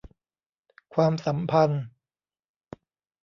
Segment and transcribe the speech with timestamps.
[0.93, 1.83] ความสัมพันธ์